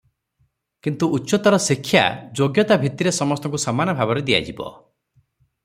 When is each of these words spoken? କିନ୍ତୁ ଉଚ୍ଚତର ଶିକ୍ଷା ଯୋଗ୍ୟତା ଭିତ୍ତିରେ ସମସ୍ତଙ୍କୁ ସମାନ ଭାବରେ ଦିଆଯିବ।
କିନ୍ତୁ 0.85 1.09
ଉଚ୍ଚତର 1.17 1.59
ଶିକ୍ଷା 1.65 2.01
ଯୋଗ୍ୟତା 2.39 2.79
ଭିତ୍ତିରେ 2.85 3.13
ସମସ୍ତଙ୍କୁ 3.19 3.61
ସମାନ 3.67 3.97
ଭାବରେ 4.01 4.25
ଦିଆଯିବ। 4.31 4.71